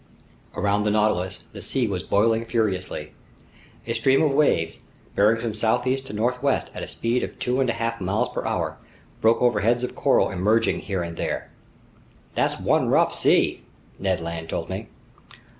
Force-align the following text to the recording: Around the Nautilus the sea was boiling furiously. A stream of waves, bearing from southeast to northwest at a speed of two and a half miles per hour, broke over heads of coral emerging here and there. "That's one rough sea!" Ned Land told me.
Around 0.55 0.81
the 0.81 0.89
Nautilus 0.89 1.43
the 1.53 1.61
sea 1.61 1.87
was 1.87 2.01
boiling 2.01 2.43
furiously. 2.43 3.11
A 3.85 3.93
stream 3.93 4.23
of 4.23 4.31
waves, 4.31 4.79
bearing 5.13 5.39
from 5.39 5.53
southeast 5.53 6.07
to 6.07 6.13
northwest 6.13 6.71
at 6.73 6.81
a 6.81 6.87
speed 6.87 7.21
of 7.21 7.37
two 7.37 7.59
and 7.61 7.69
a 7.69 7.73
half 7.73 8.01
miles 8.01 8.29
per 8.33 8.43
hour, 8.43 8.77
broke 9.21 9.43
over 9.43 9.59
heads 9.59 9.83
of 9.83 9.93
coral 9.93 10.31
emerging 10.31 10.79
here 10.79 11.03
and 11.03 11.17
there. 11.17 11.51
"That's 12.33 12.59
one 12.59 12.89
rough 12.89 13.13
sea!" 13.13 13.61
Ned 13.99 14.21
Land 14.21 14.49
told 14.49 14.71
me. 14.71 14.87